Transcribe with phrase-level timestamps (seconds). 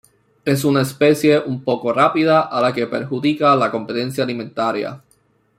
[0.45, 4.99] Es una especie un poco rápida a la que perjudica la competencia alimentaria.